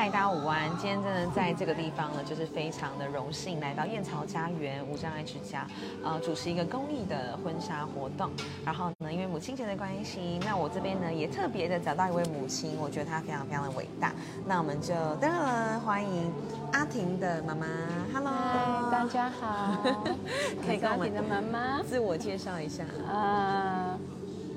[0.00, 0.70] 嗨，大家午安！
[0.78, 5.66] 今天真的在这个地方呢，就是非常的荣幸来到燕巢家园无障碍之家，
[6.02, 8.30] 呃，主持一个公益的婚纱活动。
[8.64, 14.14] 然后呢，因为母亲节的关系，那我这边呢也特别的找到一位母亲，我觉得她非常非常的伟大。
[14.46, 16.32] 那我们就当然欢迎
[16.72, 17.66] 阿婷的妈妈
[18.14, 19.82] ，Hello，大家好，
[20.66, 21.82] 可以跟我们阿婷的妈妈。
[21.84, 22.86] 自我介绍一下。
[23.06, 23.98] 呃，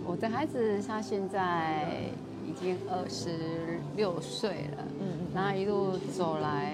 [0.05, 1.83] 我的孩子他现在
[2.47, 6.73] 已经二十六岁了，嗯然后一路走来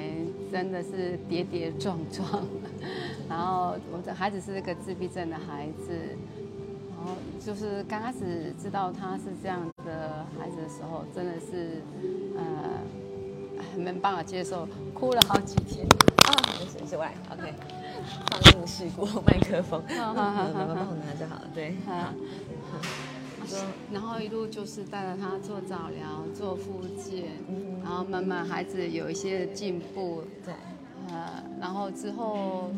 [0.51, 2.27] 真的是跌跌撞撞。
[3.29, 5.93] 然后我的孩子是一个自闭症的孩子，
[6.89, 11.81] 然后就是刚开始知道他是这样的孩子的时候，真的是
[12.37, 12.43] 呃
[13.77, 15.85] 没办法接受，哭了好几天。
[16.25, 17.53] 啊，没事没事，我来，OK。
[18.29, 21.75] 放映事故麦克风， 好好好帮我拿就好了，对。
[21.87, 22.13] 啊
[22.71, 23.08] 好，说
[23.91, 30.53] 然后一路就是带着他做早疗、做复健，嗯然后慢慢孩子有一些进步，对，
[31.09, 32.69] 呃，然后之后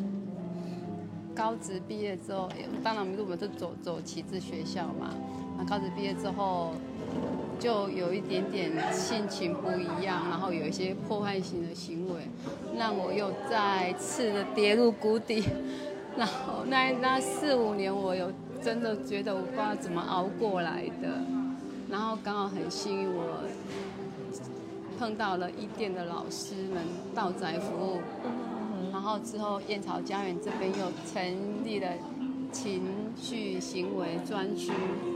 [1.35, 2.49] 高职毕业之后，
[2.83, 5.13] 当然我们都走走启智学校嘛，
[5.57, 6.71] 那高职毕业之后
[7.59, 12.21] 就有一点点性情不一样，然后有一些破坏性的行为，
[12.77, 15.43] 让我又再次的跌入谷底。
[16.17, 18.29] 然后那那四五年，我有
[18.63, 21.21] 真的觉得我不知道怎么熬过来的。
[21.89, 23.43] 然后刚好很幸运，我
[24.97, 27.99] 碰到了一店的老师们道宅服务，
[28.91, 31.89] 然后之后燕巢家园这边又成立了
[32.51, 32.81] 情
[33.17, 34.71] 绪行为专区，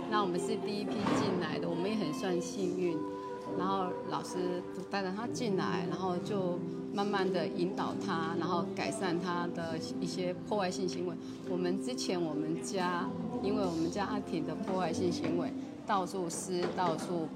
[0.10, 2.98] 那我们是第一批进来的，我们也很算幸运。
[3.58, 6.60] 然后老师就带着他进来，然后就
[6.96, 11.14] 慢慢的引导他，然后改善他的一些破坏性行为。
[11.50, 13.06] 我们之前我们家，
[13.44, 15.52] 因为我们家阿婷的破坏性行为，
[15.86, 17.28] 到处撕，到处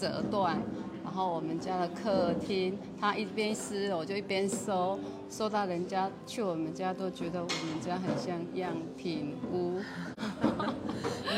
[0.00, 0.58] 折断，
[1.04, 9.80] 然后我们家的客厅，他一边撕我就一边收，收到人家去我们家都觉得我们家很像样品屋。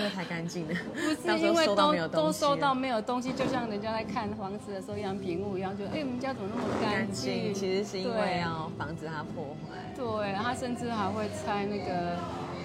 [0.00, 9.76] 因为太干净了，不是因为都都收到没有东西，就像人家在看房子的时候一样屏幕一样，就哎、我们家怎么那么干干净，其实是因为对要防止它破坏。
[9.94, 12.16] 对，他甚至还会拆那个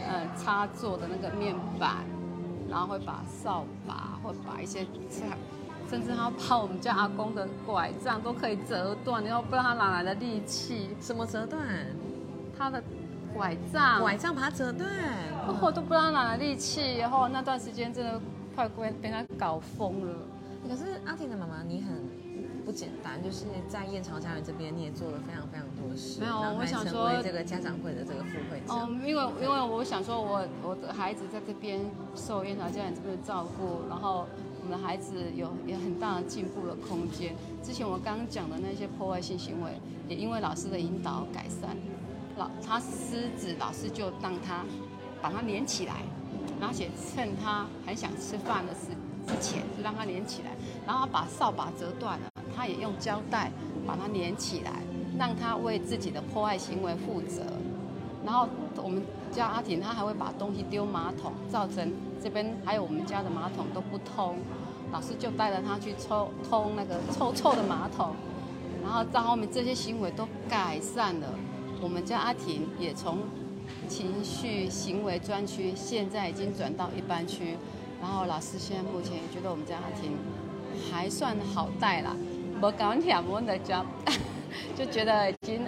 [0.07, 2.05] 呃插座的那个面板，
[2.69, 5.37] 然后会把扫把，会把一些拆，
[5.89, 11.61] 甚至他把我们家阿公的拐杖都可以折断，然后不知道他哪来的力气，什么折断？
[12.57, 12.81] 他的
[13.35, 14.89] 拐杖，拐杖把它折断。
[15.61, 18.19] 我都不知道哪来力气，然后那段时间真的
[18.55, 20.15] 快被被他搞疯了。
[20.67, 22.01] 可是阿婷的妈妈，你很
[22.65, 31.81] 不简单，就是在燕巢家园这边，你也做了非常非常多的事，没有我想说为这个家长会的这个副会哦长。，因为因为我想说我，我的孩子在这边
[32.15, 34.25] 受燕巢家园这边的照顾，然后
[34.63, 37.35] 我们的孩子有有很大的进步的空间。
[37.61, 41.75] 之前我刚刚讲的那些破坏性行为，也因为老师的引导改善。
[42.37, 44.63] 老他狮子，老师就让他
[45.21, 45.95] 把它连起来，
[46.61, 48.91] 而且趁他很想吃饭的时
[49.25, 50.51] 之前，就让它连起来，
[50.85, 53.51] 然后把扫把折断了，他也用胶带
[53.87, 54.83] 把它连起来，
[55.17, 57.41] 让他为自己的破坏行为负责。
[58.23, 58.47] 然后
[58.83, 61.91] 我们家阿婷，她还会把东西丢马桶，造成
[62.21, 64.37] 这边还有我们家的马桶都不通。
[64.91, 68.15] 老师就带着她去抽通那个臭臭的马桶，
[68.83, 71.27] 然后到后面这些行为都改善了。
[71.81, 73.19] 我们家阿婷也从
[73.87, 77.57] 情绪行为专区，现在已经转到一般区。
[78.01, 80.11] 然后老师现在目前也觉得我们家阿婷
[80.91, 82.15] 还算好带啦，
[82.61, 83.83] 我搞点我的家，
[84.77, 85.61] 就觉得已经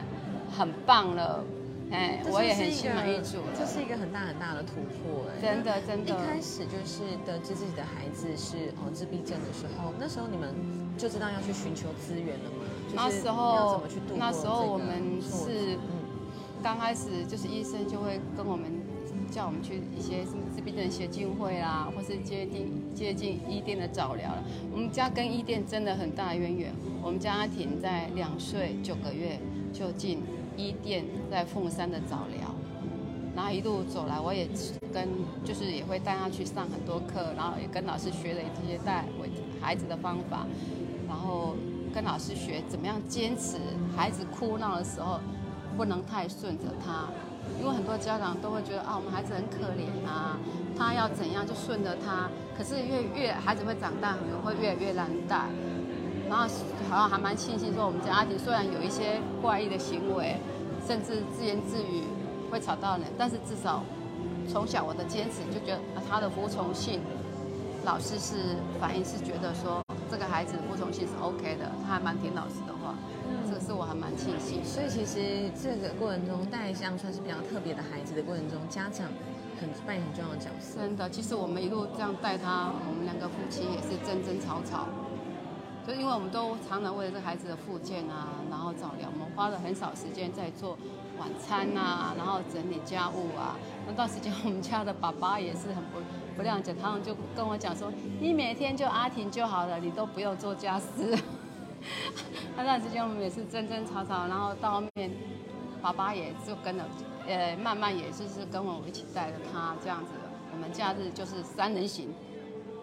[0.55, 1.43] 很棒了。
[1.89, 3.65] 哎，我也很心满意足这。
[3.65, 10.53] 是一个很大很大的突破，哎，真的真的一开始就是得知自己的孩子是哦自闭症的时候，那时候你们
[10.97, 12.65] 就知道要去寻求资源了吗？
[12.95, 15.79] 那时要候怎么去度过那时候我们是嗯
[16.63, 18.65] 刚开始就是医生就会跟我们
[19.29, 24.43] 叫我们去一些什么自闭症协进会啦，或是接近接近医店的早疗了。
[24.71, 26.73] 我们家跟医店真的很大的渊源。
[27.03, 29.37] 我们家阿婷在两岁九个月
[29.71, 30.23] 就进
[30.55, 32.55] 医店，在凤山的早疗，
[33.37, 34.49] 然后一路走来，我也
[34.91, 35.07] 跟
[35.45, 39.27] 就是也会带他去上很多课，然后也跟老师学了一些带我
[39.61, 40.47] 孩子的方法，
[41.07, 41.53] 然后
[41.93, 43.57] 跟老师学怎么样坚持
[43.95, 45.19] 孩子哭闹的时候
[45.77, 47.05] 不能太顺着他，
[47.61, 50.39] 因为很多家长都会觉得啊，我们孩子很可怜啊，
[50.75, 55.45] 他要怎样就顺着他，可是越越孩子会长大，可能会越来越难带。
[56.27, 56.47] 然后
[56.89, 60.37] 好像还蛮庆幸说，我们家阿婷虽然有一些怪异的行为，
[60.87, 62.01] 甚至自言自语
[62.49, 63.83] 会吵到人，但是至少
[64.47, 67.01] 从小我的坚持就觉得啊他的服从性，
[67.85, 72.95] 老师是反应是觉得说这个孩子服从性是 OK 的，他还蛮听老师的话，
[73.45, 74.63] 这个是我还蛮庆幸。
[74.63, 79.07] 所以其实这个过程中带这样算是比较特别的孩子的过程中，家长
[79.59, 80.79] 很扮演很重要的角色。
[80.79, 84.87] 真的，其实我们一路这样带他，我们两个夫妻也是争争吵吵，
[85.85, 90.77] 就因为我们都常常为了这孩子的复健啊，然后早疗，我们花了很少时间在做
[91.17, 93.55] 晚餐啊，然后整理家务啊。
[93.87, 95.99] 那段时间我们家的爸爸也是很不
[96.35, 101.17] 不谅解，他们就跟我讲说，你每天就阿婷就好了，你都不用做家事。
[102.57, 105.11] 那段时间我们也是争争吵吵，然后到后面，
[105.81, 106.85] 爸爸也就跟了，
[107.27, 110.11] 呃，慢慢也就是跟我一起带着他这样子。
[110.51, 112.09] 我们假日就是三人行，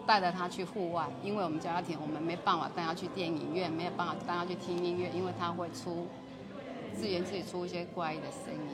[0.05, 6.07] 带着他去户外，因为我们家庭我们没办法带他去电影院，没有办法带他去听音乐，因为他会出
[6.95, 8.69] 自言自语出一些怪异的声音，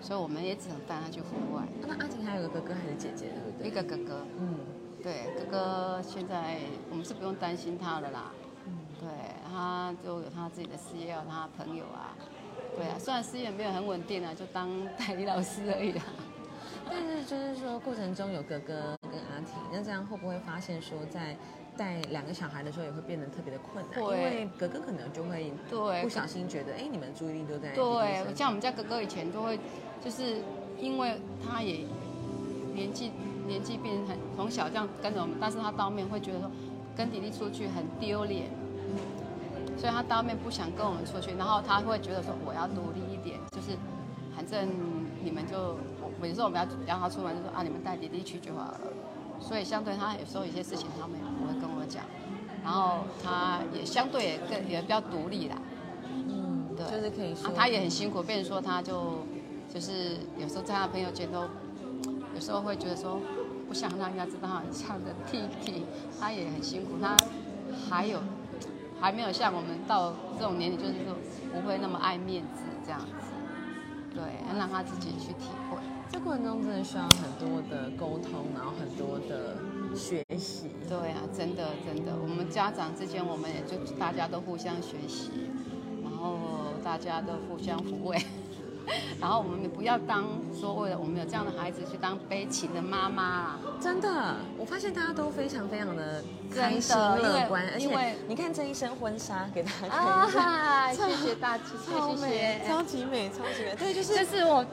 [0.00, 1.62] 所以我们也只能带他去户外。
[1.80, 3.68] 那阿婷还有个哥哥还是姐姐，对不对？
[3.68, 4.58] 一个哥哥，嗯，
[5.02, 6.58] 对，哥哥现在
[6.90, 8.32] 我们是不用担心他了啦。
[9.00, 9.08] 对，
[9.50, 12.14] 他就有他自己的事业，有他朋友啊。
[12.76, 16.02] 对啊，虽然事业没有很稳定啊，就当代理老师而已啦。
[16.88, 21.36] 但是就是说过程中有哥哥跟阿婷，那这样会不会发现说在
[21.76, 24.00] 带两个小孩的时候也会变得特别的困难？
[24.00, 29.58] 因为哥哥可能就会对不小心觉得，哎，你们注意力都在对，像我们家哥哥以前都会，
[30.04, 30.36] 就是
[30.78, 31.84] 因为他也
[32.74, 33.12] 年纪
[33.46, 36.50] 年纪变很从小这样跟着我们，但是他当面会觉得说
[36.96, 38.50] 跟弟弟出去很丢脸，
[39.76, 43.76] 所以他当面不想跟我们出去，然后他会觉得说我要独立一点，就是
[44.34, 44.68] 反正
[45.22, 45.76] 你们就，
[46.20, 48.80] 我有时候我们要让他出门就说啊你们带弟弟去就好了，
[49.40, 52.04] 所以相对他有时候有些事情他们也不会跟我讲，
[52.62, 55.56] 然后他也相对也更也比较独立啦。
[56.10, 59.24] 嗯，对，就是可以说啊，他也很辛苦，变成说他就
[59.72, 61.42] 就是有时候在他朋友圈都，
[62.34, 63.20] 有时候会觉得说
[63.68, 65.84] 不想让人家知道他很像的弟弟，
[66.20, 67.16] 他也很辛苦，他
[67.88, 68.20] 还有
[69.00, 71.14] 还没有像我们到这种年龄，就是说
[71.52, 73.06] 不会那么爱面子这样子，
[74.14, 75.78] 对，要让他自己去体会。
[76.24, 79.56] 这过程中真的需要很多的沟通，然后很多的
[79.94, 80.70] 学习。
[80.88, 85.30] 对啊，真的真的，我们家长之间，我们也就大家都互相学习，
[86.02, 86.38] 然后
[86.82, 88.18] 大家都互相抚慰，
[89.20, 90.24] 然后我们也不要当
[90.58, 93.58] 说为了我们有这样的孩子去当悲情的妈妈啦。
[93.78, 96.24] 真的，我发现大家都非常非常的
[96.54, 102.66] 开心乐观，而因为且你看这一身婚纱给大家看一下，啊，谢谢大家，谢谢。
[102.66, 103.76] 超级美，超级美。
[103.76, 104.64] 对，就是这是我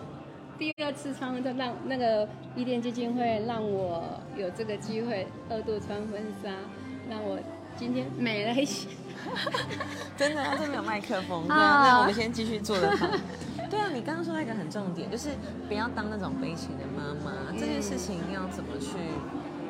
[0.61, 6.51] 第二次穿的，让那个伊甸基金会让我有这个机会二度穿婚纱，
[7.09, 7.39] 让我
[7.75, 8.87] 今天美了一些。
[10.15, 13.07] 真的，他这边有麦克风， 对啊啊，那我们先继续做的好。
[13.71, 15.29] 对啊，你刚刚说到一个很重点，就是
[15.67, 18.97] 不要当那种悲情的妈妈，这件事情要怎么去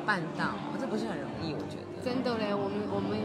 [0.04, 0.50] 办到？
[0.78, 2.04] 这不是很容易，我觉得。
[2.04, 3.18] 真的嘞，我们我们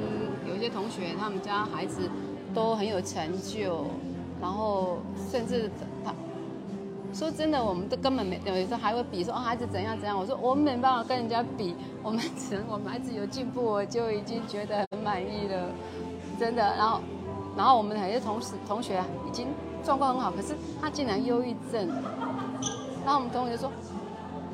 [0.48, 2.10] 有一些同学，他们家孩子
[2.54, 3.88] 都很有成就，
[4.40, 5.70] 然后甚至
[6.06, 6.14] 他
[7.14, 10.16] 说真的，我们都根本没有时候还会比说、哦、孩子怎样怎样。
[10.18, 15.70] 我说我们没办法跟人家比，我们只能我们孩子有进步，我就已经觉得很满意了，
[16.40, 16.62] 真的。
[16.76, 17.00] 然后
[17.58, 19.48] 然后我们有些同事同学已经
[19.84, 21.88] 状况很好，可是他竟然忧郁症，
[23.04, 23.70] 然后我们同学说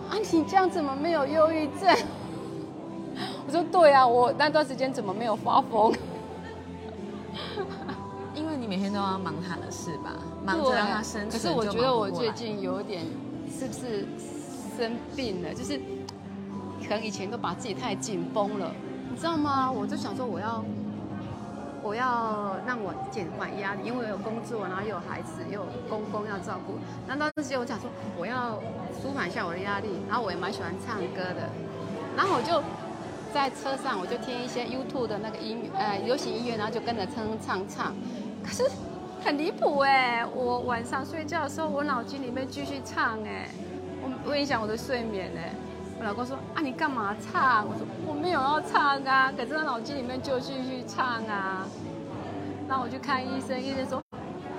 [0.09, 1.93] 啊你这样怎么没有忧郁症？
[3.45, 5.93] 我说对啊，我那段时间怎么没有发疯？
[8.63, 11.31] 你每天都要忙他的事吧，忙着对让他生存。
[11.31, 13.03] 可是我觉得我最近有点
[13.51, 14.07] 是不是
[14.77, 15.53] 生病了？
[15.53, 15.77] 就是
[16.87, 18.71] 可能以前都把自己太紧绷了，
[19.11, 19.69] 你知道吗？
[19.69, 20.63] 我就想说我要
[21.81, 26.79] 我要让我减缓压力，因为我有工作，然后又有孩子，又有公公要照顾。
[27.05, 28.57] 那段时间我想说我要
[29.01, 31.49] 舒缓一下我的压力，然后我也蛮喜欢唱歌的，
[32.15, 32.63] 然后我就。
[33.33, 37.91] 在车上我就听一些 YouTube 的那个音乐，呃，流行音乐，然后就跟着唱唱唱。
[38.43, 38.63] 可是
[39.23, 40.25] 很离谱哎！
[40.35, 43.49] 我晚上睡觉的时候，我脑筋里面继续唱哎，
[44.25, 45.53] 我会影响我的睡眠哎。
[45.97, 47.65] 我老公说啊，你干嘛唱？
[47.65, 51.65] 我说我没有要唱啊，可是我脑筋里面就继续唱啊。
[52.67, 54.01] 然后我去看医生，医生说，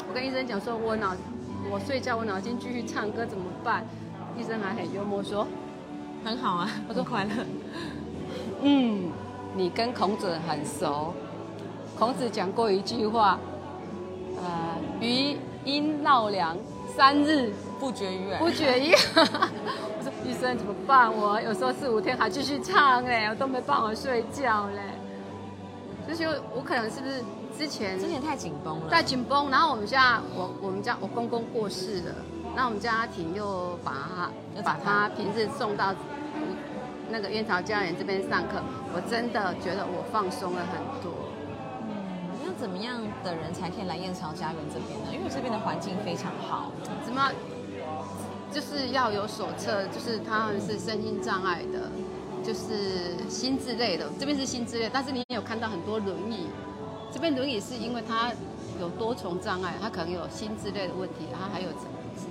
[0.08, 1.14] 我跟医生讲说我脑
[1.70, 3.84] 我睡觉我脑筋继续唱歌怎么办？
[4.38, 5.46] 医生还很幽默说，
[6.24, 7.30] 很好啊，我说快乐。
[8.62, 9.10] 嗯，
[9.54, 11.12] 你跟孔子很熟。
[11.98, 13.38] 孔子讲过一句话，
[15.00, 16.56] 余音绕梁
[16.96, 18.38] 三日不绝于耳。
[18.38, 19.28] 不绝于耳。
[19.96, 21.12] 我说医生怎么办？
[21.14, 24.80] 我有时候四五天还继续唱哎，我都没办法睡觉嘞。
[26.06, 26.24] 就是
[26.54, 27.22] 我可能是不是
[27.56, 32.14] 之前之前太紧绷了，太紧绷，然后我们家我我们家我公公过世了，
[32.54, 33.92] 那我们家庭又把
[34.54, 35.94] 他把他平日送到
[37.10, 38.62] 那个燕巢家园这边上课，
[38.94, 41.10] 我真的觉得我放松了很多。
[42.58, 45.06] 怎么样的人才可以来燕巢家园这边呢？
[45.12, 46.72] 因为这边的环境非常好。
[47.04, 47.30] 怎么？
[48.52, 51.90] 就是要有手册，就是他们是身心障碍的，
[52.44, 54.08] 就是心智类的。
[54.18, 56.46] 这边是心智类，但是你也有看到很多轮椅。
[57.12, 58.32] 这边轮椅是因为他
[58.80, 61.68] 有多重障碍，他可能有心智类的问题，他还有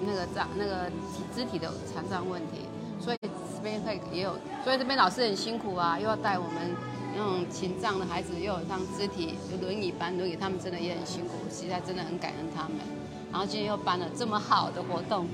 [0.06, 0.90] 那个障那个
[1.36, 2.68] 肢体的残障问题，
[3.02, 4.34] 所以这边会也有。
[4.64, 6.74] 所以这边老师很辛苦啊，又要带我们
[7.16, 12.78] 那种情障的孩子，又有上肢体有轮椅搬轮椅，他们真的也很辛苦，实在真的很感恩他们。
[13.32, 15.28] 然后今天又办了这么好的活动，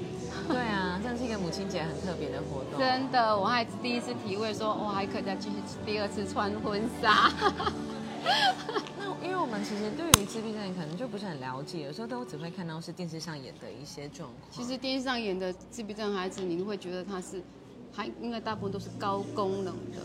[0.47, 2.79] 对啊，这是一个母亲节很特别的活动。
[2.79, 5.55] 真的，我还第一次体会说，我还可以再继续
[5.85, 7.29] 第二次穿婚纱。
[8.97, 14.49] 那因为我们其实对于自闭症可能就不是很了解，有时候都只会看到是电视上演的一些状况。
[14.49, 17.43] 其实电视上演的自闭症孩子，你会觉得他是，
[17.91, 19.99] 还应该大部分都是高功能的。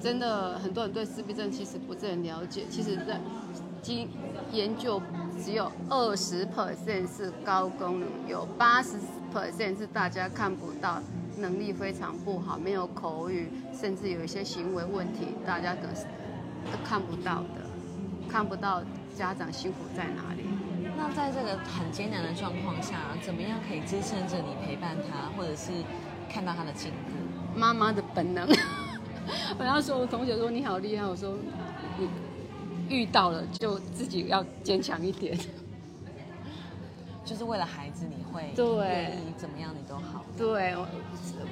[0.00, 2.64] 真的，很多人对自闭症其实不是很了解。
[2.70, 3.20] 其实，在
[3.82, 4.08] 经
[4.50, 5.00] 研究，
[5.42, 8.98] 只有二十 percent 是高功能，有八十
[9.32, 11.00] percent 是大家看不到，
[11.36, 16.06] 能力非常不好，没有口语，甚至有一些行为问题，大家都是。
[16.62, 17.64] 都看不到的，
[18.28, 18.82] 看不到
[19.16, 20.44] 家长辛苦在哪里。
[20.94, 25.72] 那在这个很艰难的状况下，怎么样可以支撑着你陪伴他，或者是
[26.30, 27.58] 看到他的进步？
[27.58, 28.46] 妈妈的本能。
[29.60, 31.36] 我要说，我同学说你好厉害，我说
[31.98, 32.08] 你
[32.88, 35.38] 遇到了就自己要坚强一点。
[37.26, 40.24] 就是为了孩子，你会对怎么样你都好。
[40.34, 40.74] 对，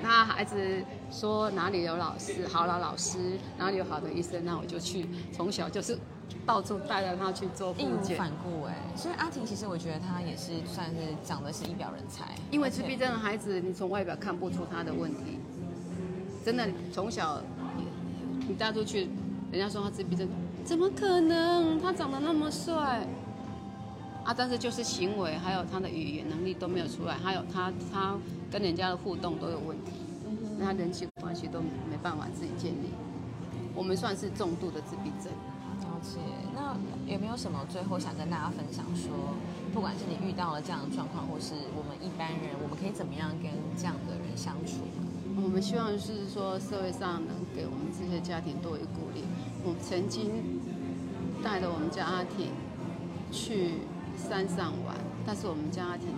[0.02, 5.06] 那孩子说哪里有老师，好了老师，哪里有好的医生，那我就去。
[5.30, 5.98] 从小就是
[6.46, 8.74] 到处带着他去做义无反顾哎。
[8.96, 12.24] 所以阿婷其实我觉得她也是算是长得是一表人才。
[12.50, 15.38] 因为自闭症的孩子，你从外表看不出他的问题。
[16.44, 17.57] 真的，从小你
[18.58, 19.08] 带出去，
[19.52, 20.28] 人家说他自闭症，
[20.64, 21.80] 怎么可能？
[21.80, 23.06] 他长得那么帅。
[24.24, 28.14] 啊，但是就是行为还有他的语言能力都没有出来，还有他他
[28.50, 29.92] 跟人家的互动都有问题，
[30.58, 32.90] 那他人际关系都没办法自己建立。
[33.74, 35.32] 我们算是重度的自闭症。
[35.80, 36.18] 了解。
[36.54, 36.76] 那
[37.10, 38.84] 有没有什么最后想跟大家分享？
[38.94, 39.08] 说
[39.72, 44.84] 不管是你遇到了这样的状况，或是我们一般人，我们可以怎么样跟这样的人相处？
[45.42, 49.24] 我们希望是说社会上能给我们这些家庭多一鼓励。
[49.64, 50.30] 我曾经
[51.42, 52.50] 带着我们家庭
[53.30, 53.72] 去。
[54.18, 56.08] 山上玩，但是我们家庭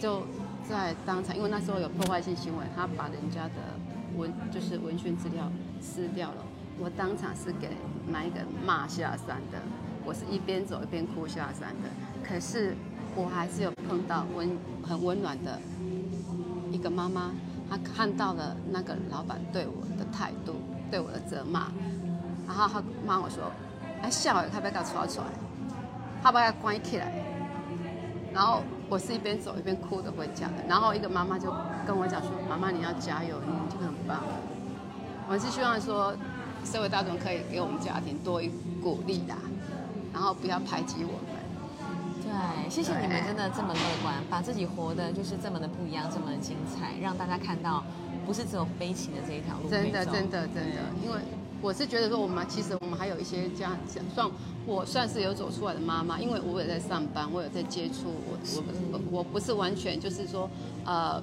[0.00, 0.22] 就
[0.66, 3.76] 在当场，因为那时候有破坏性行为，他把人家的
[4.16, 6.46] 文就是文宣资料撕掉了，
[6.78, 7.68] 我当场是给
[8.08, 9.60] 那一个骂下山的，
[10.02, 11.90] 我是一边走一边哭下山的，
[12.26, 12.74] 可是
[13.14, 15.60] 我还是有碰到温很温暖的
[16.72, 17.32] 一个妈妈，
[17.72, 20.56] 他看到了那个老板对我的态度，
[20.90, 21.72] 对我的责骂，
[22.46, 23.50] 然后他骂我说，
[24.02, 25.26] 哎笑，他不要搞出来。
[26.22, 27.10] 他把他关起来，
[28.30, 30.62] 然后我是一边走一边哭的回家的。
[30.68, 31.50] 然后一个妈妈就
[31.86, 34.20] 跟我讲说：“妈妈，你要加油，你就很棒。”
[35.26, 36.14] 我是希望说，
[36.62, 38.50] 社会大众可以给我们家庭多一
[38.82, 39.34] 鼓励的，
[40.12, 41.41] 然后不要排挤我们。
[42.32, 47.84] 对，谢谢你们真的这么乐观，把自己活的就是这么的不一样，这么的精彩，让大家看到
[48.24, 49.68] 不是只有悲情的这一条路。
[49.68, 51.18] 真的，真的，真的，因为。
[51.62, 53.70] 我是觉得说，我们其实我们还有一些家
[54.12, 54.28] 算
[54.66, 58.36] 我算是有走出来的妈妈，因为我也在上班，我有在接触，我
[58.90, 60.50] 我我不是完全就是说，
[60.84, 61.22] 呃，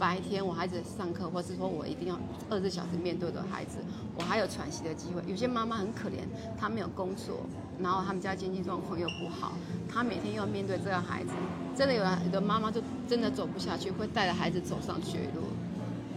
[0.00, 3.76] 白天我孩子上课，或是说我一定要二十四小时面对的孩子，
[4.16, 5.22] 我还有喘息的机会。
[5.26, 6.24] 有些妈妈很可怜，
[6.58, 7.40] 她没有工作，
[7.78, 9.52] 然后他们家经济状况又不好，
[9.86, 11.32] 她每天又要面对这个孩子，
[11.76, 15.42] 真的有有的妈妈就真的走不下去，会带着孩子走上绝路。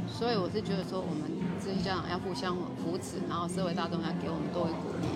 [0.07, 5.11] 所以我是觉得说，我们这些家长要互相扶持，然后社会大众要给我们多一鼓励。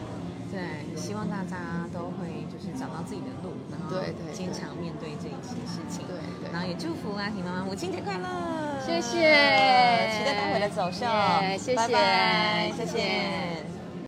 [0.51, 3.95] 对，希望大家都会就是找到自己的路，然后
[4.33, 6.05] 坚强面对这一些事情。
[6.07, 6.51] 对对。
[6.51, 8.27] 然后也祝福阿婷妈妈母亲节快乐！
[8.85, 9.19] 谢谢，
[10.11, 11.05] 期待待会的走秀，
[11.57, 13.56] 谢谢，拜拜，谢谢。